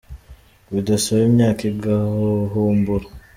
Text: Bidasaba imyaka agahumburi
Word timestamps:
Bidasaba 0.73 1.21
imyaka 1.29 1.61
agahumburi 1.71 3.07